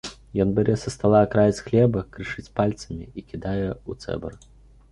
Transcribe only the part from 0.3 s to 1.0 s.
Ён бярэ са